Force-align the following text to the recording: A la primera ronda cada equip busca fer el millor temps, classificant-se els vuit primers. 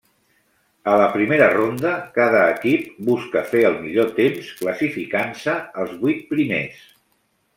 A 0.93 0.93
la 1.01 1.09
primera 1.15 1.49
ronda 1.55 1.91
cada 2.15 2.39
equip 2.53 2.87
busca 3.11 3.43
fer 3.51 3.61
el 3.69 3.77
millor 3.83 4.09
temps, 4.21 4.49
classificant-se 4.63 5.57
els 5.83 5.95
vuit 6.07 6.27
primers. 6.35 6.83